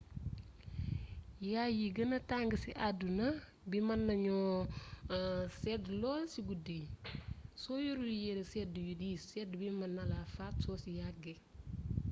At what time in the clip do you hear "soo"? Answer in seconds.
7.61-7.77, 10.65-10.77